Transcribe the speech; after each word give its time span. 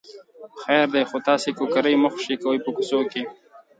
خیر 0.61 0.85
دی 0.93 1.03
خو 1.09 1.17
تاسې 1.27 1.49
کوکری 1.57 1.95
مه 2.01 2.09
خوشې 2.13 2.35
کوئ 2.43 2.57
په 2.65 2.69
کوڅو 2.75 2.99
کې. 3.11 3.23